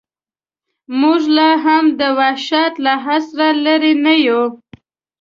[0.99, 4.43] موږ لا هم د وحشت له عصره لرې نه یو.